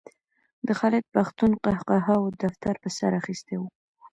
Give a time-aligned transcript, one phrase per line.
[0.67, 3.61] د خالد پښتون قهقهاوو دفتر په سر اخیستی و.